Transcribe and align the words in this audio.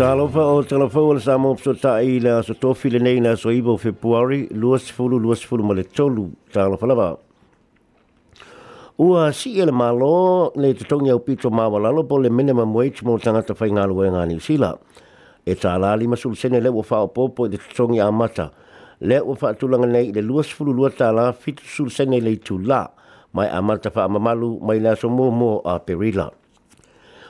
talofa 0.00 0.40
o 0.40 0.62
talofa 0.64 0.98
o 1.00 1.12
le 1.12 1.20
sa 1.20 1.34
mopso 1.36 1.74
ta 1.76 1.98
i 2.00 2.16
la 2.24 2.38
so 2.40 2.54
tofi 2.56 2.88
le 2.88 2.96
nei 3.04 3.20
na 3.20 3.34
so 3.36 3.50
ibo 3.52 3.76
februari 3.76 4.48
luas 4.48 4.86
fulu 4.96 5.18
luas 5.20 5.42
fulu 5.44 5.60
ma 5.62 5.74
le 5.76 5.84
tolu 5.84 6.22
talofa 6.48 6.86
lava 6.88 7.08
ua 8.96 9.28
si 9.36 9.52
e 9.60 9.66
le 9.68 9.72
malo 9.72 10.52
le 10.56 10.72
tatongi 10.72 11.12
o 11.12 11.20
pito 11.20 11.50
lalo 11.52 12.02
po 12.08 12.16
le 12.16 12.30
minimum 12.30 12.72
wage 12.74 13.02
mo 13.04 13.18
tangata 13.18 13.52
fai 13.52 13.70
ngalu 13.76 14.02
e 14.06 14.08
ngani 14.08 14.34
usila 14.40 14.72
e 15.44 15.52
ta 15.60 15.76
la 15.76 15.92
lima 15.96 16.16
sulu 16.16 16.34
sene 16.34 16.60
le 16.64 16.70
ua 16.72 16.82
fao 16.82 17.08
popo 17.12 17.44
i 17.44 17.50
le 17.50 17.58
tatongi 17.58 18.00
a 18.00 18.08
le 19.00 19.18
ua 19.18 19.52
tulanga 19.52 19.86
nei 19.86 20.12
le 20.14 20.22
luas 20.22 20.48
fulu 20.48 20.72
lua 20.72 20.88
ta 20.90 21.12
la 21.12 21.30
fitu 21.34 21.62
sulu 21.66 21.90
sene 21.90 22.20
le 22.24 22.38
tu 22.38 22.56
la 22.56 22.88
mai 23.34 23.48
amata 23.52 23.90
fa 23.90 24.04
amamalu 24.08 24.60
mai 24.64 24.80
la 24.80 24.96
so 24.96 25.10
mo 25.10 25.28
mo 25.30 25.60
a 25.60 25.78
perila 25.78 26.32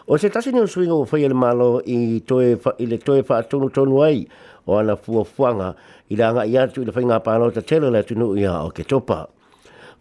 O 0.09 0.17
se 0.19 0.31
tasi 0.31 0.53
ni 0.53 0.65
swing 0.67 0.91
o 0.91 1.05
whaia 1.05 1.27
el 1.29 1.35
malo 1.37 1.81
i 1.85 2.21
toe, 2.25 2.57
i 2.81 2.87
le 2.89 2.97
toe 2.99 3.21
wha 3.29 3.43
tonu 3.45 3.69
tonu 3.71 4.01
ai 4.03 4.27
o 4.67 4.79
ana 4.79 4.97
fua 4.97 5.25
fuanga 5.25 5.75
i 6.09 6.17
la 6.17 6.29
anga 6.33 6.47
i 6.49 6.57
atu 6.57 6.83
i 6.83 6.89
le 6.89 6.93
whainga 6.95 7.21
pāno 7.21 7.51
ta 7.53 7.61
tele 7.61 7.91
le 7.93 8.01
tunu 8.03 8.33
ia 8.41 8.51
a 8.55 8.65
o 8.67 8.71
ke 8.73 8.85
topa. 8.89 9.27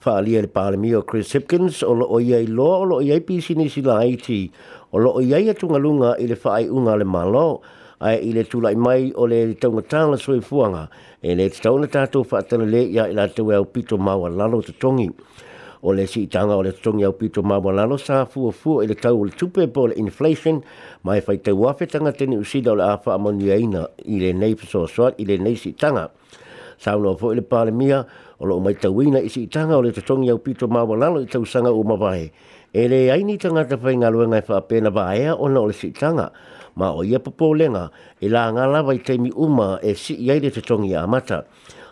Wha 0.03 0.15
alia 0.23 0.41
le 0.41 0.47
pāle 0.47 0.77
mio 0.79 1.01
Chris 1.01 1.33
Hipkins 1.35 1.83
o 1.83 1.93
lo 1.93 2.05
o 2.07 2.19
iai 2.19 2.47
lo 2.47 2.69
o 2.79 2.83
lo 2.87 2.97
o 3.01 3.19
pisi 3.19 3.55
ni 3.57 3.67
si 3.69 3.81
la 3.81 4.03
iti 4.07 4.49
o 4.93 4.97
lo 5.03 5.11
o 5.19 5.19
iai 5.19 5.49
atunga 5.51 5.77
lunga 5.81 6.15
i 6.17 6.27
le 6.31 6.39
whaai 6.43 6.69
unga 6.71 6.95
le 6.95 7.03
malo 7.03 7.61
ai 7.99 8.15
i 8.23 8.31
le 8.33 8.43
tūlai 8.47 8.75
mai 8.79 9.11
o 9.13 9.25
le 9.27 9.51
taunga 9.59 9.81
tāna 9.83 10.15
soi 10.17 10.39
fuanga 10.39 10.87
e 11.21 11.35
le 11.35 11.49
taunga 11.51 11.87
tātou 11.91 12.23
wha 12.23 12.39
atana 12.39 12.71
ia 12.79 13.05
i 13.11 13.13
la 13.13 13.27
tau 13.27 13.51
e 13.51 13.55
au 13.55 13.65
pito 13.65 13.97
maua 13.97 14.29
lalo 14.31 14.61
Ta 14.63 14.71
tongi 14.79 15.11
o 15.81 15.91
le 15.95 16.07
si 16.07 16.27
tanga 16.27 16.55
o 16.59 16.63
le 16.63 16.71
tongi 16.75 17.05
au 17.07 17.13
pito 17.15 17.39
mawa 17.43 17.71
lalo 17.73 17.95
sa 17.97 18.25
fua 18.27 18.51
fua 18.51 18.83
e 18.83 18.87
le 18.87 18.95
tau 18.95 19.15
o 19.15 19.23
le 19.23 19.31
tupe 19.31 19.63
po 19.71 19.87
le 19.87 19.93
inflation 19.97 20.59
ma 21.03 21.15
e 21.15 21.21
fai 21.23 21.39
te 21.39 21.51
wafe 21.51 21.85
tanga 21.87 22.11
tene 22.11 22.35
usida 22.37 22.71
o 22.71 22.75
le 22.75 22.83
afa 22.83 23.13
amoni 23.15 23.47
aina 23.51 23.87
i 24.05 24.19
le 24.19 24.33
nei 24.35 24.55
pa 24.59 24.65
soa 24.67 25.13
i 25.17 25.23
le 25.25 25.37
nei 25.39 25.55
si 25.55 25.71
tanga. 25.73 26.11
Sa 26.79 26.95
unwa 26.97 27.15
fua 27.15 27.31
i 27.33 27.39
le 27.39 27.43
pale 27.43 27.71
mia 27.71 28.03
o 28.39 28.45
lo 28.45 28.59
mai 28.59 28.75
tau 28.75 28.99
ina 29.01 29.19
i 29.23 29.29
si 29.31 29.47
tanga 29.47 29.77
o 29.79 29.81
le 29.81 29.91
tongi 29.95 30.27
au 30.29 30.39
pito 30.39 30.67
mawa 30.67 30.97
lalo 30.99 31.21
i 31.23 31.27
tau 31.27 31.45
sanga 31.45 31.71
o 31.71 31.83
mawae. 31.83 32.31
E 32.75 32.85
le 32.87 33.07
aini 33.11 33.37
tanga 33.39 33.63
te 33.65 33.77
fai 33.79 33.95
ngalua 33.97 34.27
ngai 34.27 34.41
fa 34.43 34.57
apena 34.59 34.89
vaea 34.91 35.33
o 35.35 35.47
na 35.49 35.59
o 35.63 35.67
le 35.71 35.73
si 35.73 35.91
tanga 35.95 36.27
ma 36.75 36.91
o 36.91 37.03
ia 37.03 37.19
popolenga 37.23 37.89
e 38.19 38.27
la 38.29 38.51
ngalawa 38.51 38.93
i 38.95 38.99
teimi 38.99 39.31
uma 39.35 39.79
e 39.81 39.95
si 39.95 40.15
iaire 40.23 40.51
te 40.51 40.59
tongi 40.61 40.91
a 40.95 41.07
mata 41.07 41.45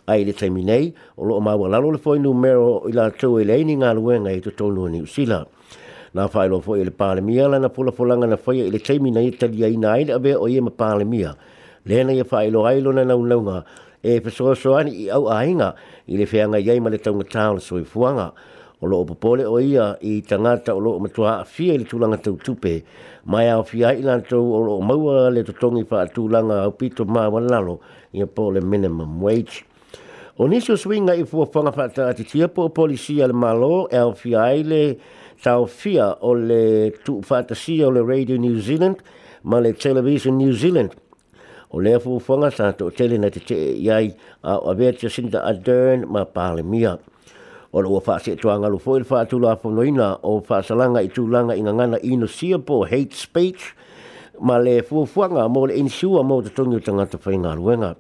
ai 0.08 0.24
le 0.26 0.32
taimi 0.34 0.64
nei 0.64 0.94
o 1.18 1.24
loo 1.28 1.40
maua 1.44 1.68
lalo 1.68 1.92
le 1.92 1.98
foi 1.98 2.16
numero 2.18 2.88
i 2.88 2.94
la 2.96 3.10
tau 3.12 3.38
e 3.44 3.44
leini 3.44 3.76
ngā 3.76 3.90
luenga 3.96 4.32
i 4.32 4.40
tutonu 4.40 4.88
ni 4.90 5.02
usila. 5.04 5.42
na 6.14 6.26
whae 6.32 6.48
loa 6.48 6.62
foi 6.64 6.84
le 6.88 6.92
pāle 6.96 7.20
mia 7.22 7.48
la 7.52 7.60
na 7.60 7.68
pula 7.68 7.92
pulanga 7.92 8.26
na 8.28 8.38
whaia 8.46 8.64
i 8.72 8.72
le 8.72 8.80
taimi 8.80 9.12
nei 9.12 9.32
tali 9.36 9.66
ai 9.68 9.76
nā 9.76 9.92
aile 9.98 10.14
awe 10.16 10.34
o 10.40 10.48
ia 10.48 10.62
ma 10.64 10.72
pāle 10.72 11.04
mia. 11.06 11.34
Lēna 11.86 12.16
ia 12.16 12.24
lo 12.24 12.62
loa 12.64 12.70
ailo 12.72 12.92
na 12.94 13.04
naunaunga 13.04 13.64
e 14.02 14.22
pasoa 14.24 14.56
soani 14.56 14.92
i 15.06 15.10
au 15.12 15.28
ainga 15.28 15.76
i 16.08 16.16
le 16.18 16.24
whianga 16.24 16.58
iei 16.58 16.80
ma 16.80 16.90
le 16.90 16.98
taunga 17.04 17.28
tāo 17.28 17.54
le 17.60 17.60
soi 17.60 17.84
fuanga. 17.84 18.32
O 18.80 18.88
lo 18.88 19.04
popole 19.06 19.44
o 19.46 19.60
ia 19.60 19.98
i 20.00 20.22
tangata 20.22 20.72
o 20.76 20.80
lo 20.80 21.00
matua 21.00 21.42
a 21.44 21.44
fia 21.44 21.74
i 21.76 21.84
le 21.84 21.84
tūlanga 21.86 22.20
tau 22.24 22.36
tupe. 22.40 22.82
Mai 23.28 23.50
au 23.52 23.66
ai 23.84 24.00
lan 24.02 24.06
lantou 24.24 24.54
o 24.56 24.60
lo 24.64 24.80
maua 24.82 25.28
le 25.30 25.44
totongi 25.44 25.84
wha 25.90 26.02
a 26.08 26.08
tūlanga 26.08 26.64
au 26.64 26.72
pito 26.72 27.04
mā 27.06 27.28
wanalo 27.30 27.80
i 28.14 28.24
pole 28.26 28.62
minimum 28.64 29.20
wage. 29.22 29.67
O 30.40 30.46
nisi 30.50 30.76
swinga 30.78 31.16
i 31.18 31.24
fua 31.26 31.48
whanga 31.50 31.72
whata 31.74 32.10
a 32.10 32.14
te 32.14 32.24
tiapo 32.24 32.70
polisi 32.70 33.24
al 33.26 33.34
malo, 33.34 33.88
Alfie 33.92 34.36
Aile, 34.38 35.00
tau 35.42 35.66
fia 35.66 36.12
o 36.22 36.36
le 36.38 36.92
tu 37.06 37.24
fata 37.26 37.56
sia 37.58 37.88
o 37.88 37.90
le 37.90 38.04
Radio 38.06 38.38
New 38.38 38.60
Zealand, 38.62 38.98
ma 39.42 39.58
le 39.60 39.74
Television 39.74 40.38
New 40.38 40.52
Zealand. 40.54 40.94
O 41.74 41.80
lea 41.82 41.98
fua 42.00 42.20
whanga 42.28 42.52
sa 42.54 42.70
to 42.74 42.92
tele 42.92 43.18
na 43.18 43.32
te 43.34 43.40
te 43.42 43.58
e 43.58 43.74
iai 43.88 44.14
a 44.44 44.60
o 44.62 44.70
avea 44.70 44.94
sinta 45.10 45.42
a 45.42 45.54
Dern 45.54 46.06
ma 46.08 46.24
pale 46.26 46.62
mia. 46.62 46.94
O 47.74 47.80
lua 47.82 48.00
wha 48.06 48.20
se 48.22 48.36
tu 48.36 48.52
angalu 48.54 48.78
fwoi 48.78 49.02
wha 49.10 49.26
tu 49.26 49.40
la 49.40 49.56
fono 49.56 49.82
ina 49.84 50.10
o 50.22 50.38
wha 50.38 50.62
salanga 50.62 51.02
i 51.02 51.08
tu 51.10 51.26
langa 51.28 51.56
inga 51.58 51.74
ngana 51.74 51.98
ino 52.04 52.28
siapo 52.28 52.86
hate 52.86 53.16
speech, 53.26 53.74
ma 54.48 54.60
le 54.62 54.84
fua 54.86 55.06
fonga 55.08 55.50
mo 55.50 55.66
le 55.66 55.74
insua 55.74 56.22
mo 56.22 56.44
te 56.44 56.54
tungi 56.54 56.76
o 56.78 56.80
tangata 56.80 57.18
whainga 57.26 57.56
ruenga 57.58 57.96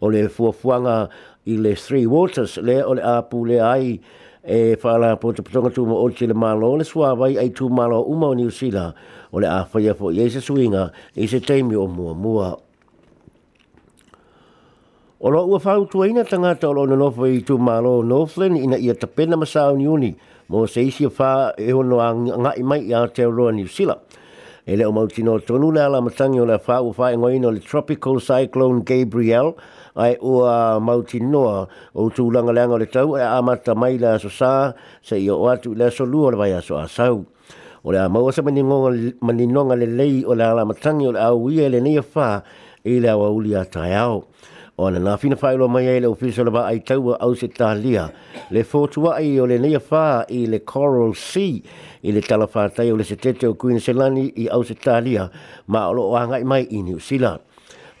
o 0.00 0.06
le 0.10 0.28
fuafuanga 0.28 1.08
i 1.46 1.56
le 1.58 1.74
Three 1.74 2.06
Waters, 2.06 2.56
le 2.58 2.82
o 2.82 2.94
le 2.94 3.02
apu 3.02 3.44
le 3.46 3.60
ai 3.60 4.00
e 4.46 4.76
whala 4.82 5.16
po 5.16 5.32
te 5.32 5.42
putonga 5.42 5.70
tu 5.74 5.86
mo 5.86 5.96
ochi 6.04 6.26
le 6.26 6.34
malo 6.34 6.68
o 6.72 6.76
le 6.76 6.84
suawai 6.84 7.38
ai 7.38 7.48
tu 7.52 7.68
malo 7.68 8.04
uma 8.08 8.26
o 8.28 8.34
niusila 8.34 8.94
o 9.32 9.38
le 9.40 9.46
awhaia 9.48 9.94
fo 9.96 10.10
i 10.12 10.20
eise 10.20 10.40
suinga 10.44 10.92
i 11.16 11.26
se 11.26 11.40
teimi 11.40 11.74
o 11.76 11.86
mua 11.86 12.14
mua. 12.14 12.56
O 15.24 15.30
lo 15.30 15.46
ua 15.46 15.58
whau 15.64 15.86
tuaina 15.86 16.24
tangata 16.24 16.68
o 16.68 16.72
lo 16.72 16.84
na 16.86 16.96
nofo 16.96 17.24
i 17.24 17.40
tu 17.40 17.56
malo 17.58 17.98
o 17.98 18.02
Northland 18.02 18.58
ina 18.58 18.76
ia 18.76 18.94
tapena 18.94 19.36
masau 19.36 19.76
ni 19.76 19.86
uni 19.88 20.16
mo 20.48 20.66
se 20.66 20.80
isi 20.84 21.06
a 21.08 21.08
wha 21.08 21.52
e 21.56 21.72
hono 21.72 22.00
a 22.04 22.12
ngai 22.12 22.60
mai 22.62 22.82
i 22.84 22.92
a 22.92 23.08
te 23.08 23.22
roa 23.24 23.52
niusila. 23.52 23.96
Niusila 23.96 23.96
e 24.66 24.76
leo 24.76 24.92
mautino 24.92 25.36
tonu 25.44 25.68
le 25.72 25.80
ala 25.84 26.00
matangi 26.00 26.40
o 26.40 26.44
le 26.48 26.56
whau 26.66 26.88
whae 26.96 27.16
ngoino 27.20 27.50
le 27.52 27.60
Tropical 27.60 28.16
Cyclone 28.18 28.80
Gabriel 28.82 29.52
ai 29.94 30.16
ua 30.24 30.78
a 30.80 30.80
o 30.80 32.02
tū 32.10 32.32
langa 32.32 32.48
leanga 32.52 32.78
le 32.80 32.86
tau 32.88 33.14
e 33.16 33.20
amata 33.20 33.74
mai 33.74 33.98
le 34.00 34.06
aso 34.16 34.28
sā 34.32 34.72
se 35.04 35.18
i 35.20 35.28
o 35.28 35.44
atu 35.52 35.74
le 35.76 35.84
aso 35.92 36.04
lua 36.08 36.30
le 36.32 36.36
vai 36.36 36.52
aso 36.56 36.78
asau. 36.80 37.26
O 37.84 37.92
le 37.92 37.98
a 38.00 38.08
maua 38.08 38.32
sa 38.32 38.40
maninonga 38.40 39.76
le 39.76 39.86
lei 39.86 40.24
o 40.24 40.32
le 40.32 40.42
ala 40.48 40.64
matangi 40.64 41.06
o 41.12 41.12
le 41.12 41.20
au 41.20 41.50
ia 41.52 41.68
le 41.68 41.80
nea 41.84 42.00
whā 42.00 42.40
i 42.88 43.00
le 43.04 43.08
awa 43.12 43.28
uli 43.28 43.52
a 43.54 43.66
tai 43.68 43.92
au 44.00 44.24
o 44.76 44.90
na 44.90 44.98
nafina 44.98 45.36
fai 45.38 45.54
lo 45.56 45.68
mai 45.70 45.86
le 46.00 46.06
ofiso 46.10 46.42
le 46.42 46.50
ba 46.50 46.64
ai 46.66 46.82
tau 46.82 47.12
au 47.14 47.34
se 47.34 47.46
talia 47.46 48.10
le 48.50 48.64
fotua 48.66 49.14
ai 49.22 49.38
o 49.38 49.46
le 49.46 49.54
nea 49.58 49.78
fa 49.78 50.24
i 50.28 50.46
le 50.50 50.58
Coral 50.66 51.14
Sea 51.14 51.62
i 52.02 52.10
le 52.10 52.18
talafatai 52.20 52.90
o 52.90 52.96
le 52.98 53.04
se 53.06 53.14
o 53.46 53.54
Queensland 53.54 54.18
i 54.34 54.48
au 54.50 54.62
se 54.66 54.74
talia 54.74 55.30
ma 55.70 55.86
o 55.88 55.92
lo 55.94 56.02
o 56.10 56.18
mai 56.44 56.66
i 56.74 56.82
New 56.82 56.98
Zealand 56.98 57.38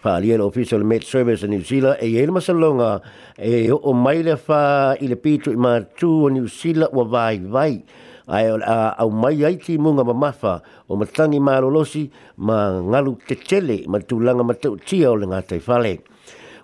fa 0.02 0.14
alia 0.18 0.34
le 0.36 0.42
ofiso 0.50 0.74
le 0.76 0.82
Met 0.84 1.04
Service 1.04 1.44
in 1.44 1.50
New 1.54 1.62
Zealand 1.62 1.96
e 2.02 2.16
ele 2.18 2.32
masalonga 2.34 3.00
e 3.38 3.70
o 3.70 3.92
mai 3.92 4.22
le 4.22 4.36
fa 4.36 4.96
i 4.98 5.06
le 5.06 5.14
pitu 5.14 5.52
i 5.54 5.56
matu 5.56 6.24
o 6.26 6.28
New 6.28 6.46
Zealand 6.48 6.90
wa 6.92 7.04
vai 7.04 7.38
vai 7.38 7.78
ai 8.26 8.50
o 8.50 8.56
au 8.98 9.10
mai 9.14 9.44
ai 9.44 9.56
ti 9.62 9.78
munga 9.78 10.02
ma 10.02 10.12
mafa 10.12 10.58
o 10.88 10.96
matangi 10.96 11.38
malolosi 11.38 12.10
ma 12.42 12.80
ngalu 12.82 13.14
te 13.28 13.36
tele 13.38 13.84
ma 13.86 14.00
tulanga 14.02 14.42
ma 14.42 14.54
tau 14.58 14.74
tia 14.76 15.10
o 15.12 15.16
le 15.16 15.26
ngātai 15.30 15.62
whalei 15.64 16.00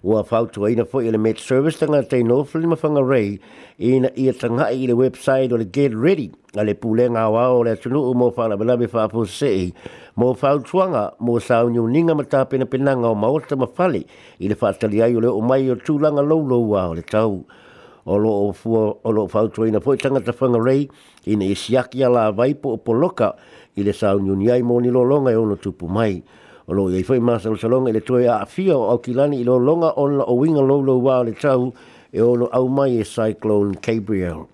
ua 0.02 0.24
fautu 0.24 0.64
aina 0.64 0.84
fo 0.84 0.98
i 1.00 1.10
le 1.10 1.18
Met 1.18 1.38
Service 1.38 1.78
tanga 1.78 2.02
te 2.02 2.22
no 2.22 2.42
fili 2.44 2.66
mawhanga 2.66 3.02
rei 3.06 3.38
ina 3.78 4.08
i 4.16 4.28
a 4.32 4.32
tanga 4.32 4.68
i 4.72 4.86
le 4.88 4.94
website 4.96 5.52
o 5.52 5.56
le 5.60 5.64
Get 5.66 5.92
Ready 5.94 6.30
a 6.56 6.64
le 6.64 6.72
pule 6.74 7.04
ngā 7.12 7.24
wao 7.34 7.60
le 7.68 7.74
atunu 7.76 8.00
u 8.08 8.14
mō 8.16 8.30
whāna 8.38 8.56
malami 8.56 8.88
whāpō 8.88 9.26
sei 9.28 9.74
mō 10.18 10.30
fautuanga 10.40 11.02
mō 11.20 11.36
sāunio 11.44 11.84
ninga 11.92 12.16
ma 12.16 12.24
tāpena 12.32 12.64
penanga 12.64 13.12
o 13.12 13.14
maota 13.14 13.58
ma 13.60 13.68
whale 13.76 14.00
i 14.40 14.48
le 14.48 14.56
whātali 14.62 15.04
ai 15.04 15.12
o 15.12 15.20
le 15.20 15.34
o 15.36 15.42
mai 15.44 15.68
o 15.70 15.76
tūlanga 15.76 16.24
loulou 16.24 16.72
wao 16.72 16.96
le 16.96 17.02
tau 17.04 17.44
o 18.06 18.16
lo 18.16 18.32
o 18.48 18.52
fua 18.56 18.88
o 19.04 19.12
lo 19.12 19.28
fautu 19.28 19.68
aina 19.68 19.84
fo 19.84 19.92
i 19.92 20.00
tanga 20.00 20.24
ta 20.24 20.32
whanga 20.40 20.64
rei 20.64 20.88
ina 21.26 21.44
i 21.44 21.52
siakia 21.54 22.08
la 22.12 22.30
vaipo 22.32 22.72
o 22.72 22.80
poloka 22.80 23.34
i 23.76 23.84
le 23.84 23.92
sāunio 23.92 24.34
ni 24.36 24.48
ai 24.50 24.62
mō 24.62 24.80
ni 24.80 24.88
e 24.88 25.36
ono 25.36 25.56
tupu 25.56 25.88
mai 25.92 26.22
o 26.70 26.72
lo 26.72 26.88
yei 26.88 27.02
foi 27.02 27.18
masa 27.18 27.50
o 27.50 27.56
salonga 27.58 27.90
ele 27.90 28.00
toi 28.00 28.24
a 28.28 28.46
fio 28.46 28.78
o 28.94 28.98
kilani 29.02 29.42
lo 29.42 29.56
longa 29.58 29.90
o 29.98 30.06
la 30.06 30.22
o 30.24 30.38
winga 30.38 30.60
lo 30.62 30.78
lo 30.80 31.00
wa 31.02 31.24
le 31.24 31.32
tau 31.32 31.74
e 32.12 32.20
o 32.22 32.46
au 32.46 32.68
mai 32.68 33.00
e 33.00 33.04
Cyclone 33.04 33.74
Gabriel. 33.82 34.46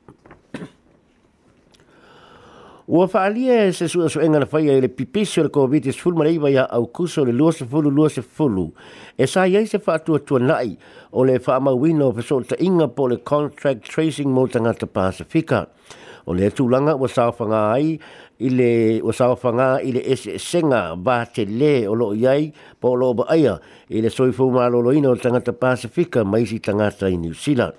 Ua 2.88 3.08
faalia 3.08 3.66
e 3.66 3.72
se 3.72 3.88
sua 3.88 4.08
su 4.08 4.20
enga 4.20 4.38
na 4.40 4.46
faya 4.46 4.72
ele 4.72 4.88
pipisio 4.88 5.42
le 5.42 5.50
COVID 5.50 5.86
e 5.86 5.92
sfulma 5.92 6.24
leiva 6.24 6.48
ya 6.48 6.64
au 6.64 6.86
kuso 6.86 7.22
le 7.24 7.32
lua 7.32 7.50
e 7.50 7.52
se 7.52 7.66
fulu 7.66 7.90
lua 7.90 8.08
se 8.08 8.22
fulu. 8.22 8.72
E 9.18 9.26
sa 9.26 9.44
yei 9.44 9.66
se 9.66 9.78
faatua 9.78 10.20
tua 10.24 10.38
nai 10.38 10.78
o 11.12 11.24
le 11.24 11.36
faama 11.38 11.72
wino 11.74 12.12
fesol 12.12 12.46
ta 12.46 12.56
inga 12.58 12.88
po 12.88 13.08
le 13.08 13.18
contract 13.20 13.84
tracing 13.84 14.30
mo 14.32 14.46
tangata 14.46 14.86
pasifika. 14.86 15.68
Ua 15.68 16.00
o 16.26 16.34
le 16.34 16.48
tūlanga 16.58 16.96
o 16.98 17.08
sāwhanga 17.10 17.58
ai 17.74 17.94
i 18.46 18.50
le 18.50 18.70
o 19.06 19.14
sāwhanga 19.14 19.68
i 19.86 19.92
le 19.94 20.02
ese 20.14 20.34
senga 20.42 20.80
vā 20.98 21.20
te 21.32 21.44
le 21.46 21.72
o 21.90 21.94
lo 21.98 22.10
iai 22.18 22.48
pa 22.82 22.90
o 22.90 22.96
lo 22.98 23.12
ba 23.16 23.28
aia 23.34 23.56
i 23.94 24.02
le 24.02 24.10
soifu 24.10 24.48
mālolo 24.54 24.94
ina 24.98 25.08
o 25.10 25.16
tangata 25.22 25.54
Pasifika 25.54 26.24
mai 26.26 26.44
si 26.50 26.58
tangata 26.58 27.08
i 27.08 27.16
New 27.22 27.34
Zealand 27.34 27.74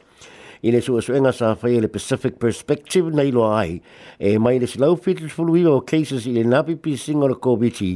i 0.65 0.71
le 0.73 0.79
suenga 0.81 1.33
sa 1.35 1.53
fai 1.55 1.75
e 1.77 1.81
le 1.83 1.87
pacific 1.91 2.39
perspective 2.41 3.11
nei 3.13 3.29
loa 3.31 3.59
ai 3.59 3.81
e 4.17 4.37
mai 4.39 4.57
le 4.59 4.67
silau 4.67 4.95
fitufuluiva 4.97 5.75
o 5.75 5.81
cases 5.83 6.25
i 6.25 6.33
le 6.33 6.47
napipisiga 6.47 7.27
o 7.27 7.27
le 7.27 7.35
koviti 7.35 7.91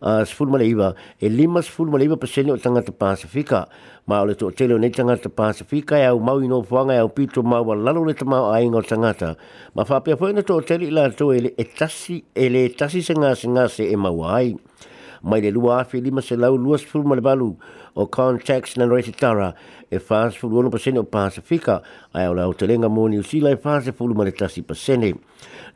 Ah, 0.00 0.22
sepuluh 0.24 0.52
malam 0.54 0.66
iba. 0.70 0.88
E 1.18 1.26
limas 1.26 1.66
sepuluh 1.66 1.90
malam 1.98 2.14
iba 2.14 2.16
pasalnya 2.18 2.54
orang 2.54 2.62
tengah 2.62 2.82
terpasifika. 2.86 3.66
Ma 4.06 4.22
oleh 4.22 4.38
tu 4.38 4.46
hotel 4.46 4.70
ni 4.78 4.94
tengah 4.94 5.18
terpasifika. 5.18 5.98
Ya 5.98 6.14
e 6.14 6.18
mau 6.22 6.38
ino 6.38 6.62
fuang 6.62 6.94
ya 6.94 7.02
e 7.02 7.10
pito 7.10 7.42
mau 7.42 7.66
lalu 7.74 8.14
le 8.14 8.14
temau 8.14 8.54
aing 8.54 8.70
orang 8.78 8.86
tengah 8.86 9.14
ta. 9.18 9.30
Ma 9.74 9.82
fapi 9.82 10.14
apa 10.14 10.30
ini 10.30 10.46
tu 10.46 10.54
hotel 10.54 10.86
ilah 10.86 11.10
tu 11.10 11.34
ele 11.34 11.50
etasi 11.58 12.22
e 12.30 12.46
ele 12.46 12.70
etasi 12.70 13.02
sengas 13.02 13.42
sengas 13.42 13.74
se 13.74 13.90
emau 13.90 14.22
aing 14.22 14.62
mai 15.22 15.40
le 15.40 15.50
lua 15.50 15.80
afi 15.80 16.00
lima 16.00 16.20
se 16.22 16.36
lau 16.36 16.56
lua 16.56 16.78
sifuru 16.78 17.04
ma 17.04 17.14
le 17.14 17.20
balu 17.20 17.56
o 17.96 18.06
contacts 18.06 18.76
na 18.76 18.86
Noreti 18.86 19.12
Tara 19.12 19.54
e 19.90 19.98
fāse 19.98 20.38
fulu 20.38 20.58
ono 20.58 20.70
pasene 20.70 20.98
o 20.98 21.04
Pasifika 21.04 21.82
ai 22.14 22.24
au 22.26 22.34
lau 22.34 22.52
telenga 22.54 22.86
mō 22.86 23.08
New 23.10 23.22
Zealand 23.22 23.58
e 23.58 23.62
fāse 23.62 23.92
fulu 23.92 24.14
ma 24.14 24.24
le 24.24 24.32
tasi 24.32 24.62
pasene. 24.62 25.14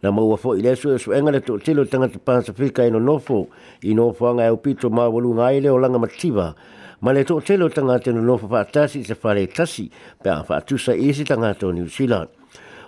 Na 0.02 0.10
maua 0.12 0.36
fo 0.36 0.54
i 0.56 0.60
le 0.62 0.76
su 0.76 0.90
e 0.90 0.98
su 0.98 1.10
enga 1.12 1.30
le 1.32 1.40
tō 1.40 1.60
telo 1.62 1.84
tangata 1.84 2.18
Pasifika 2.18 2.84
e 2.86 2.90
no 2.90 2.98
nofo 2.98 3.48
i 3.82 3.94
nofo 3.94 4.28
anga 4.28 4.44
e 4.46 4.50
o 4.50 4.56
pito 4.56 4.90
mā 4.90 5.10
walu 5.10 5.34
ngai 5.34 5.66
o 5.68 5.78
langa 5.78 5.98
mativa 5.98 6.54
ma 7.00 7.12
le 7.12 7.24
tō 7.24 7.42
telo 7.44 7.68
tangata 7.68 8.12
no 8.12 8.22
nofo 8.22 8.46
fātasi 8.48 9.04
se 9.04 9.14
fare 9.14 9.46
tasi 9.46 9.90
pe 10.22 10.30
a 10.30 10.42
fātusa 10.46 10.94
i 10.94 11.10
e 11.10 11.12
si 11.12 11.24
tangata 11.24 11.66
o 11.66 11.70
New 11.72 11.88
Zealand 11.88 12.28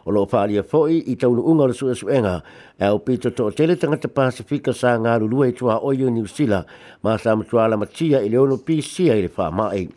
o 0.04 0.12
loo 0.12 0.26
whaalia 0.32 0.62
fo'i 0.62 0.98
i 1.12 1.16
taunu 1.16 1.40
unga 1.48 1.66
le 1.70 1.74
suesu 1.74 2.08
enga 2.12 2.40
e 2.78 2.84
au 2.84 2.98
pito 2.98 3.30
to 3.30 3.50
tele 3.50 3.76
te 3.76 3.86
Pasifika 4.08 4.72
sa 4.76 4.96
ngā 4.98 5.18
rurua 5.20 5.52
tua 5.56 5.78
oio 5.82 6.10
New 6.10 6.26
Zealand 6.28 6.66
ma 7.02 7.16
sa 7.18 7.36
mtuala 7.36 7.76
matia 7.76 8.20
i 8.20 8.28
leono 8.28 8.56
pisia 8.56 9.14
i 9.16 9.22
le 9.22 9.30
wha 9.36 9.50
mai. 9.50 9.88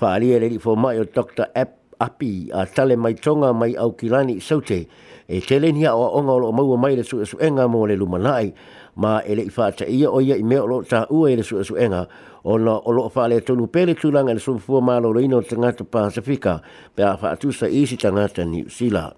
Whaalia 0.00 0.40
le 0.40 0.48
li 0.48 0.58
fo 0.58 0.76
mai 0.76 0.98
o 0.98 1.04
Dr. 1.04 1.46
App 1.54 1.76
api 2.00 2.48
a 2.52 2.66
tale 2.66 2.96
mai 2.96 3.14
tonga 3.14 3.52
mai 3.52 3.76
au 3.76 3.92
kilani 3.92 4.36
i 4.36 4.40
saute 4.40 4.86
e 5.28 5.40
tele 5.40 5.72
ni 5.72 5.84
a 5.86 5.92
o 5.94 6.16
onga 6.18 6.32
o 6.32 6.52
maua 6.52 6.76
mai 6.80 6.96
le 6.96 7.02
suesu 7.04 7.36
enga 7.40 7.68
mo 7.68 7.86
le 7.86 7.96
lumanai 7.96 8.52
ma 8.96 9.20
ele 9.22 9.42
i 9.44 9.52
whaata 9.56 9.84
ia 9.86 10.08
o 10.10 10.20
ia 10.20 10.36
i 10.36 10.42
mea 10.42 10.62
o 10.64 10.66
lo 10.66 10.82
ta 10.82 11.04
ua 11.10 11.30
i 11.30 11.36
le 11.36 11.42
suesu 11.44 11.76
enga 11.76 12.06
o 12.44 12.56
na 12.58 12.76
o 12.76 12.90
lo 12.92 13.08
whaale 13.14 13.40
tonu 13.40 13.68
pele 13.68 13.94
tūlanga 13.96 14.32
le 14.34 14.40
sumfua 14.40 14.80
mālo 14.80 15.12
reino 15.12 15.40
tangata 15.42 15.84
Pasifika 15.84 16.60
pe 16.94 17.02
a 17.04 17.16
whaatusa 17.16 17.68
isi 17.68 17.86
si 17.86 17.96
tangata 17.96 18.44
ni 18.44 18.64
Zealand. 18.68 19.14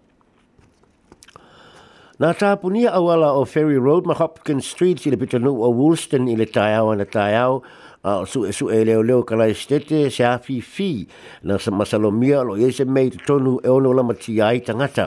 Nā 2.18 2.32
tāpunia 2.34 2.90
awala 2.98 3.28
o 3.38 3.44
Ferry 3.46 3.76
Road 3.78 4.04
ma 4.04 4.12
Hopkins 4.18 4.66
Street 4.66 5.04
i 5.06 5.10
le 5.12 5.16
pitanu 5.20 5.52
o 5.62 5.68
Woolston 5.70 6.24
i 6.26 6.32
le 6.34 6.46
taiao 6.50 6.88
ana 6.90 7.04
taiao 7.06 7.60
a 8.02 8.16
uh, 8.16 8.24
su 8.26 8.40
e 8.42 8.50
su 8.50 8.66
e 8.74 8.80
leo 8.84 9.04
leo 9.06 9.20
ka 9.22 9.36
lai 9.38 9.52
stete 9.54 10.10
se 10.10 10.24
a 10.26 10.32
fi 10.42 10.56
fi 10.60 10.88
na 11.44 11.58
sa 11.62 11.70
masalomia 11.70 12.40
lo 12.42 12.56
yese 12.58 12.82
mei 12.90 13.10
te 13.14 13.20
tonu 13.22 13.60
e 13.62 13.68
ono 13.70 13.92
la 13.94 14.02
mati 14.02 14.40
ai 14.40 14.58
tangata 14.66 15.06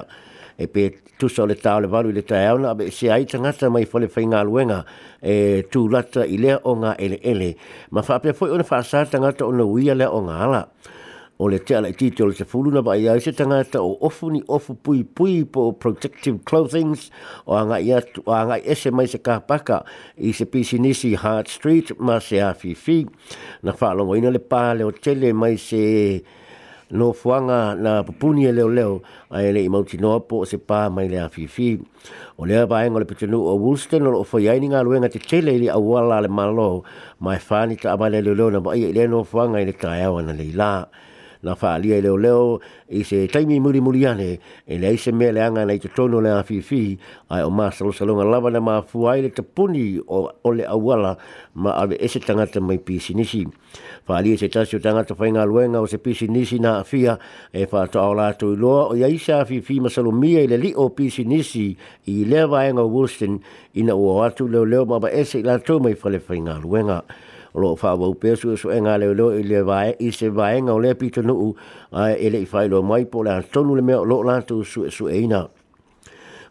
e 0.56 0.70
pe 0.72 0.86
tusa 1.20 1.44
o 1.44 1.50
le 1.52 1.60
tau 1.60 1.82
le 1.84 1.92
valu 1.92 2.14
i 2.16 2.16
le 2.16 2.24
taiao 2.24 2.56
na 2.58 2.72
abe 2.72 2.88
se 2.96 3.12
ai 3.12 3.26
tangata 3.28 3.68
mai 3.68 3.84
fole 3.84 4.08
fai 4.08 4.24
ngā 4.32 4.46
luenga 4.48 4.80
e 5.20 5.68
tu 5.70 5.90
lata 5.92 6.24
i 6.24 6.40
lea 6.40 6.62
o 6.64 6.78
ngā 6.80 6.96
ele 6.96 7.20
ele 7.28 7.52
ma 7.92 8.08
fa 8.08 8.22
apia 8.22 8.32
fwoi 8.34 8.56
ona 8.56 8.64
fa 8.64 8.80
asa 8.86 9.04
tangata 9.04 9.44
ona 9.52 9.68
uia 9.68 10.00
lea 10.00 10.08
o 10.08 10.24
ngā 10.30 10.40
ala 10.48 10.64
o 11.42 11.50
le 11.50 11.58
te 11.58 11.74
ala 11.76 11.90
i 11.90 11.94
le 11.98 12.34
te 12.38 12.46
fuluna 12.46 12.82
ba 12.86 12.94
ia 12.96 13.18
se 13.20 13.32
tangata 13.34 13.82
o 13.82 13.98
ofu 14.06 14.30
ni 14.30 14.44
ofu 14.48 14.76
pui 14.78 15.02
pui 15.04 15.42
po 15.44 15.74
protective 15.74 16.38
clothing 16.46 16.94
o 17.50 17.56
anga 17.58 17.80
i 17.82 17.90
atu 17.98 18.22
o 18.30 18.32
anga 18.32 18.60
i 18.62 18.64
ese 18.70 18.92
mai 18.94 19.08
se 19.10 19.18
kāpaka 19.18 19.80
i 20.22 20.30
se 20.38 20.46
pisi 20.46 20.78
nisi 20.80 21.16
Hart 21.18 21.48
Street 21.50 21.98
ma 21.98 22.20
se 22.22 22.38
awhiwhi 22.46 23.00
na 23.66 23.74
whaalongo 23.74 24.16
ina 24.20 24.30
le 24.30 24.38
pāle 24.52 24.86
o 24.86 24.92
tele 24.92 25.34
mai 25.34 25.58
se 25.58 25.82
no 26.94 27.10
fuanga 27.14 27.74
na 27.74 28.04
pupuni 28.06 28.46
e 28.46 28.52
leo 28.54 28.70
leo 28.70 29.02
a 29.34 29.42
ele 29.42 29.66
i 29.66 29.70
mauti 29.70 29.98
noa 29.98 30.20
po 30.22 30.46
se 30.46 30.58
pā 30.62 30.92
mai 30.94 31.08
le 31.10 31.20
a 31.24 31.30
fifi. 31.32 31.80
O 32.38 32.46
lea 32.46 32.68
vai 32.68 32.90
ngole 32.92 33.06
petenu 33.08 33.40
o 33.48 33.56
Woolston 33.58 34.06
o 34.14 34.22
fo 34.28 34.38
yaini 34.44 34.70
ngā 34.70 34.84
luenga 34.86 35.10
te 35.10 35.18
tele 35.18 35.56
ili 35.58 35.72
awala 35.74 36.20
le 36.22 36.30
malo 36.30 36.84
mai 37.20 37.40
whāni 37.40 37.80
ta 37.82 37.96
amale 37.98 38.22
leo 38.22 38.36
leo 38.38 38.50
na 38.52 38.60
vai 38.60 38.84
e 38.84 38.92
i 38.92 38.94
le 38.94 39.08
no 39.08 39.24
fuanga 39.24 39.64
i 39.64 39.66
le 39.66 39.74
tae 39.74 40.06
awana 40.06 40.38
le 40.38 40.50
ilaa 40.52 40.86
na 41.44 41.56
fa 41.58 41.74
ali 41.78 41.90
leo 42.02 42.18
leo 42.18 42.60
i 42.90 43.02
se 43.04 43.26
taimi 43.28 43.58
muri 43.60 43.82
muri 43.82 44.06
ane 44.06 44.38
e 44.68 44.78
le 44.78 44.88
aise 44.94 45.10
me 45.12 45.32
le 45.34 45.42
anga 45.42 45.66
nei 45.66 45.80
te 45.82 45.90
tono 45.90 46.22
le 46.22 46.30
afifi 46.30 46.98
ai 47.34 47.42
o 47.42 47.50
ma 47.50 47.72
salo 47.72 47.92
salo 47.92 48.14
nga 48.16 48.24
lava 48.26 48.50
na 48.54 48.62
fuai 48.82 49.22
le 49.26 49.30
te 49.34 49.42
puni 49.42 49.98
o, 50.08 50.30
o 50.46 50.50
le 50.54 50.66
awala 50.66 51.18
ma 51.58 51.72
ave 51.82 51.98
ese 52.00 52.20
tangata 52.22 52.62
mai 52.62 52.78
pisi 52.78 53.14
nisi 53.18 53.46
fa 54.06 54.18
ali 54.22 54.38
se 54.38 54.48
tasio 54.54 54.78
tangata 54.80 55.16
fai 55.18 55.32
ngā 55.34 55.42
luenga 55.50 55.82
o 55.82 55.86
se 55.90 55.98
pisi 55.98 56.28
nisi 56.30 56.60
na 56.62 56.80
afia 56.86 57.18
e 57.52 57.66
fa 57.66 57.88
to 57.90 57.98
au 58.00 58.14
lato 58.14 58.54
i 58.54 58.56
loa 58.56 58.94
o 58.94 58.94
i 58.96 59.02
aise 59.04 59.34
afifi 59.34 59.80
ma 59.82 59.90
salo 59.90 60.12
mia 60.14 60.42
i 60.46 60.48
le 60.48 60.58
li 60.62 60.72
o 60.78 60.90
pisi 60.94 61.26
nisi 61.26 61.74
i 62.06 62.22
lewa 62.26 62.68
enga 62.70 62.86
Wilson 62.86 63.40
ina 63.74 63.96
ua 63.98 64.14
watu 64.30 64.46
leo 64.48 64.66
leo 64.66 64.86
ma 64.86 65.00
ba 65.02 65.10
ese 65.10 65.40
i 65.42 65.46
lato 65.46 65.80
mai 65.82 65.96
fale 65.98 66.20
fai 66.22 66.38
ngā 66.40 66.62
luenga 66.62 67.02
lo 67.54 67.76
fa 67.76 67.96
wo 67.96 68.14
pe 68.14 68.36
su 68.36 68.56
su 68.58 68.70
en 68.72 68.88
ale 68.88 69.14
lo 69.14 69.34
ile 69.38 69.62
va 69.64 69.90
e 69.98 70.12
se 70.12 70.30
va 70.30 70.56
en 70.56 70.70
ole 70.70 70.96
pito 70.96 71.22
no 71.22 71.56
ele 71.94 72.38
i 72.42 72.46
failo 72.46 72.82
mai 72.82 73.06
po 73.06 73.24
la 73.24 73.42
tonu 73.44 73.76
le 73.76 73.82
me 73.82 73.94
lo 73.94 74.24
la 74.24 74.42
tu 74.42 74.64
su 74.64 74.86
e 74.86 74.90
su 74.92 75.08
eina 75.08 75.50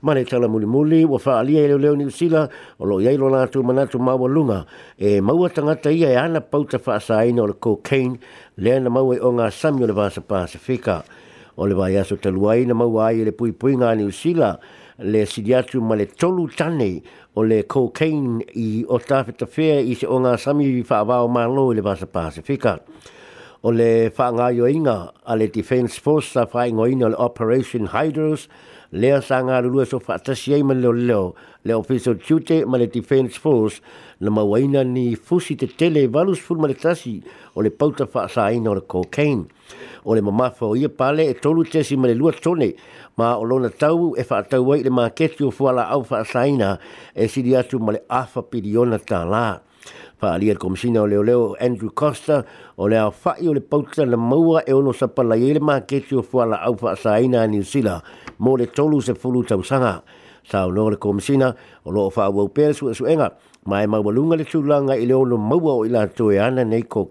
Mane 0.03 0.25
tala 0.25 0.49
muli 0.49 0.65
muli, 0.65 1.05
wa 1.05 1.19
faa 1.19 1.43
lia 1.43 1.61
ilo 1.61 1.77
leo 1.77 1.95
ni 1.95 2.07
usila, 2.07 2.49
o 2.79 2.87
lo 2.87 3.01
yeilo 3.03 3.29
la 3.29 3.47
tu 3.49 3.63
manatu 3.63 3.99
mawa 3.99 4.29
lunga. 4.29 4.65
E 4.97 5.21
maua 5.21 5.51
tangata 5.51 5.91
ia 5.91 6.09
e 6.09 6.17
ana 6.17 6.41
pauta 6.41 6.79
faa 6.79 6.99
sa 6.99 7.19
aina 7.19 7.43
o 7.43 7.47
le 7.47 7.53
cocaine, 7.53 8.19
lea 8.57 8.81
na 8.81 8.89
maua 8.89 9.15
i 9.15 9.19
o 9.21 9.31
nga 9.33 9.51
samio 9.51 9.87
le 9.87 9.93
vasa 9.93 10.23
pasifika. 10.23 11.03
O 11.57 11.67
le 11.67 11.75
vai 11.75 11.99
aso 11.99 12.17
na 12.17 12.51
aina 12.51 12.73
maua 12.73 13.09
ai 13.13 13.25
le 13.29 13.33
pui 13.33 13.53
pui 13.53 13.77
nga 13.77 13.95
ni 13.95 14.05
usila, 14.09 14.57
le 15.03 15.25
sidi 15.27 15.55
atu 15.55 15.81
ma 15.81 15.97
le 15.97 16.07
tolu 16.07 16.47
tane 16.49 17.03
o 17.37 17.43
le 17.43 17.63
cocaine 17.63 18.43
i 18.55 18.85
o 18.89 18.99
tafetafea 18.99 19.81
i 19.81 19.95
se 19.95 20.07
o 20.07 20.19
ngā 20.25 20.35
sami 20.43 20.69
i 20.77 20.83
whaavao 20.83 21.31
mālo 21.37 21.67
i 21.73 21.77
le 21.77 21.83
basa 21.89 22.07
Pasifika 22.07 22.77
o 23.63 23.71
le 23.71 24.09
whaanga 24.17 24.51
inga 24.73 25.13
a 25.27 25.37
le 25.37 25.49
Defence 25.49 25.99
Force 25.99 26.33
sa 26.33 26.47
whaingo 26.47 26.89
ina 26.91 27.09
le 27.11 27.17
Operation 27.19 27.89
Hydros 27.93 28.49
lea 28.93 29.21
sa 29.21 29.43
ngā 29.45 29.59
rurua 29.65 29.85
so 29.87 30.01
whaatasi 30.01 30.55
ei 30.57 30.63
ma 30.65 30.75
leo 30.75 30.93
leo 30.93 31.35
le 31.65 31.77
Official 31.77 32.17
Tute 32.17 32.63
ma 32.65 32.79
le 32.81 32.87
Defence 32.89 33.37
Force 33.39 33.83
na 34.21 34.31
mawaina 34.33 34.85
ni 34.87 35.11
fusi 35.15 35.59
te 35.61 35.67
tele 35.67 36.07
valus 36.09 36.41
ma 36.57 36.69
le 36.69 36.75
tasi 36.75 37.21
o 37.55 37.61
le 37.63 37.71
pauta 37.71 38.09
whaasa 38.15 38.49
ina 38.57 38.71
o 38.71 38.75
le 38.81 38.81
cocaine 38.81 39.45
o 40.05 40.15
le 40.17 40.23
mamafo 40.25 40.73
ia 40.77 40.89
pale 40.89 41.29
e 41.29 41.35
tolu 41.35 41.65
tesi 41.69 41.97
ma 42.01 42.09
le 42.09 42.15
lua 42.15 42.33
tone 42.33 42.73
ma 43.19 43.35
o 43.37 43.45
lona 43.45 43.69
tau 43.69 44.15
e 44.17 44.25
whaatau 44.25 44.65
wai 44.73 44.83
le 44.83 44.91
maketi 44.91 45.45
o 45.45 45.51
fuala 45.53 45.85
au 45.93 46.01
whaasa 46.11 46.47
ina 46.49 46.79
e 47.15 47.29
siri 47.29 47.53
atu 47.57 47.79
ma 47.79 47.93
le 47.93 48.01
afa 48.09 48.41
piriona 48.43 48.97
tā 48.99 49.21
laa 49.29 49.61
fa 50.21 50.33
ali 50.37 50.51
er 50.53 50.61
komisina 50.61 51.01
ole 51.03 51.17
ole 51.19 51.57
Andrew 51.63 51.89
Costa 51.97 52.43
ole 52.79 52.95
a 53.01 53.09
fa 53.11 53.33
i 53.43 53.49
ole 53.49 53.61
pauta 53.65 54.05
le 54.05 54.17
maua 54.17 54.61
e 54.69 54.73
ono 54.77 54.93
sa 54.93 55.09
pala 55.09 55.35
i 55.37 55.51
ele 55.51 55.61
maa 55.65 55.81
kesi 55.81 56.15
o 56.15 56.23
fuala 56.23 56.61
au 56.69 56.77
fa 56.77 56.95
sa 56.97 57.13
aina 57.17 57.41
a 57.43 57.47
New 57.47 57.65
mo 58.39 58.57
le 58.57 58.67
tolu 58.67 59.01
se 59.01 59.15
fulu 59.15 59.43
tau 59.49 59.63
sanga 59.65 60.03
sa 60.51 60.67
o 60.67 60.71
no 60.71 60.91
le 60.91 60.97
komisina 60.97 61.55
o 61.85 62.11
fa 62.11 62.25
au 62.29 62.49
pere 62.49 62.75
su 62.75 62.93
su 62.95 63.07
enga 63.07 63.31
ma 63.67 63.83
e 63.83 63.87
le 63.87 64.45
tūlanga 64.45 64.97
i 65.01 65.07
le 65.09 65.15
ono 65.15 65.37
maua 65.37 65.73
o 65.81 65.85
ila 65.85 66.07
toe 66.07 66.37
ana 66.41 66.65
nei 66.65 66.83
ko 66.83 67.09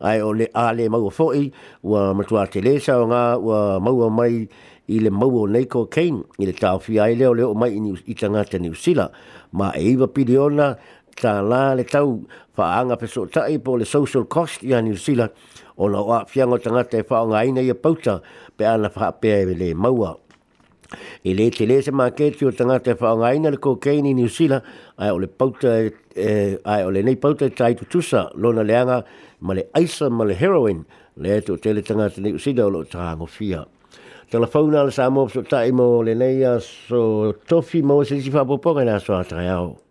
ai 0.00 0.20
ole 0.20 0.48
ale 0.52 0.52
a 0.54 0.72
le 0.72 0.88
maua 0.88 1.10
foi 1.10 1.52
ua 1.84 2.14
matua 2.14 2.46
te 2.46 2.60
le 2.60 2.80
sa 2.80 2.96
o 3.02 3.06
maua 3.06 4.10
mai 4.10 4.48
i 4.88 5.00
le 5.00 5.10
maua 5.10 5.40
o 5.44 5.46
nei 5.46 5.64
ko 5.66 5.84
Kane 5.86 6.22
i 6.38 6.46
le 6.46 6.52
tau 6.52 6.78
fia 6.80 7.04
i 7.08 7.14
leo 7.16 7.34
leo 7.34 7.54
mai 7.54 7.72
i 8.06 8.14
tangata 8.14 8.58
New 8.58 8.72
Zealand 8.74 9.10
ma 9.52 9.70
e 9.76 9.82
iwa 9.92 10.06
pili 10.08 10.36
ona 10.38 10.76
tā 11.20 11.40
lā 11.44 11.74
le 11.78 11.84
tau 11.88 12.18
whaanga 12.56 12.96
peso 13.00 13.26
tae 13.32 13.58
po 13.64 13.76
le 13.80 13.84
social 13.88 14.24
cost 14.26 14.62
i 14.64 14.74
a 14.76 14.80
New 14.84 14.96
Zealand 14.96 15.32
o 15.76 15.88
na 15.92 16.00
oa 16.02 16.22
whiango 16.28 16.58
tangata 16.62 16.98
e 17.00 17.04
whaanga 17.08 17.38
aina 17.40 17.64
i 17.64 17.70
a 17.70 17.74
pauta 17.76 18.18
pe 18.56 18.64
ana 18.68 18.90
whaapea 18.94 19.44
pe 19.48 19.54
le 19.60 19.70
maua. 19.74 20.14
I 21.26 21.34
le 21.34 21.48
te 21.50 21.66
lese 21.66 21.90
maketi 21.90 22.46
o 22.46 22.50
tangata 22.54 22.92
e 22.92 22.96
whaanga 23.00 23.30
aina 23.30 23.50
le 23.54 23.58
kokeini 23.58 24.12
i 24.14 24.18
New 24.20 24.28
sila 24.28 24.60
ai 24.98 25.10
o 25.12 25.16
le 25.18 25.28
pauta 25.28 25.72
e, 25.80 25.90
e, 26.16 26.58
ai 26.64 26.82
o 26.86 26.90
le 26.94 27.02
nei 27.02 27.16
pauta 27.16 27.46
e 27.46 27.50
tai 27.52 27.74
tutusa 27.74 28.28
lona 28.34 28.62
leanga 28.64 29.00
ma 29.40 29.52
le 29.54 29.68
aisa 29.74 30.10
ma 30.10 30.24
le 30.24 30.34
heroin 30.38 30.84
le 31.16 31.40
tu 31.42 31.56
te 31.58 31.72
le 31.72 31.82
tangata 31.82 32.20
ni 32.20 32.32
usida 32.32 32.64
o 32.66 32.68
lo 32.68 32.84
tahango 32.84 33.26
fia. 33.28 33.64
Telefona 34.30 34.84
le 34.84 34.90
sa 34.92 35.08
mo 35.10 35.28
so 35.28 35.42
tae 35.42 35.70
mo 35.72 36.02
le 36.02 36.14
nei 36.14 36.42
so 36.60 37.32
tofi 37.48 37.82
mo 37.82 38.02
se 38.04 38.20
si 38.20 38.30
whapopoka 38.30 38.82
e 38.82 38.84
na 38.84 38.98
so 38.98 39.14
atrayao. 39.14 39.85